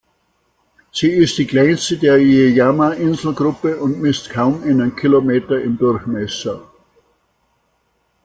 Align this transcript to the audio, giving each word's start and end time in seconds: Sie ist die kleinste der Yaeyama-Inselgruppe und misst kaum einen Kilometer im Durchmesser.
Sie 0.91 1.11
ist 1.11 1.37
die 1.37 1.45
kleinste 1.45 1.95
der 1.95 2.17
Yaeyama-Inselgruppe 2.17 3.77
und 3.77 4.01
misst 4.01 4.31
kaum 4.31 4.63
einen 4.63 4.95
Kilometer 4.95 5.61
im 5.61 5.77
Durchmesser. 5.77 6.63